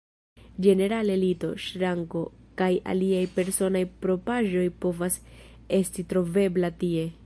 [0.65, 2.23] Ĝenerale, lito, ŝranko,
[2.61, 5.23] kaj aliaj personaj propraĵoj povas
[5.83, 7.11] esti trovebla tie.